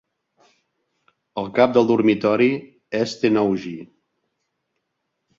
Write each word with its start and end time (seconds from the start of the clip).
El 1.41 1.49
cap 1.59 1.75
del 1.75 1.85
dormitori 1.91 2.47
és 3.01 3.13
Tennouji. 3.25 3.75